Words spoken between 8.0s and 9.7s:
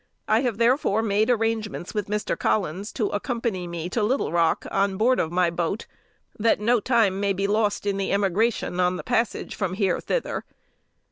emigration on the passage